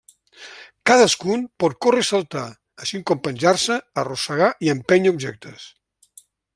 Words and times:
Cadascun 0.91 1.43
pot 1.63 1.75
córrer 1.87 2.01
i 2.05 2.09
saltar, 2.09 2.47
així 2.85 3.03
com 3.13 3.21
penjar-se, 3.29 3.79
arrossegar 4.05 4.51
i 4.69 4.75
empènyer 4.79 5.17
objectes. 5.19 5.73